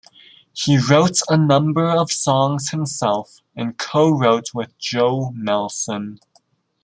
[0.55, 6.17] He wrote a number of songs himself and co-wrote with Joe Melson.